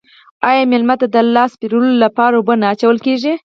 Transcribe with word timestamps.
آیا 0.49 0.63
میلمه 0.71 0.95
ته 1.01 1.07
د 1.09 1.15
لاس 1.35 1.51
مینځلو 1.61 2.01
لپاره 2.03 2.33
اوبه 2.37 2.53
نه 2.61 2.65
اچول 2.73 2.97
کیږي؟ 3.05 3.33